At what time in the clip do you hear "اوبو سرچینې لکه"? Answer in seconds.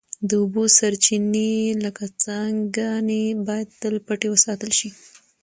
0.41-2.03